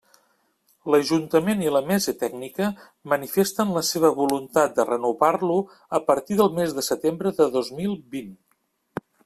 [0.93, 2.69] L'Ajuntament i la Mesa Tècnica,
[3.13, 5.61] manifesten la seva voluntat de renovar-lo
[5.99, 8.37] a partir del mes de setembre de dos mil vint.